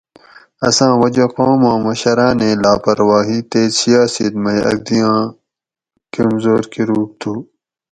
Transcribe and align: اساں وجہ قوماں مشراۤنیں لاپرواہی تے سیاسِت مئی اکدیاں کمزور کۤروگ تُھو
اساں 0.67 0.93
وجہ 1.01 1.25
قوماں 1.35 1.77
مشراۤنیں 1.85 2.55
لاپرواہی 2.63 3.39
تے 3.49 3.61
سیاسِت 3.79 4.33
مئی 4.43 4.59
اکدیاں 4.71 5.17
کمزور 6.13 6.61
کۤروگ 6.73 7.09
تُھو 7.19 7.33